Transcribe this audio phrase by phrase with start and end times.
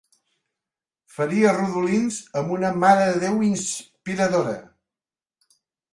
[1.17, 4.57] Faria rodolins amb una marededéu inspiradora.